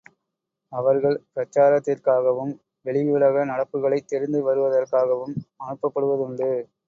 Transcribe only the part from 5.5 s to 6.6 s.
அனுப்பப்படுவதுண்டு.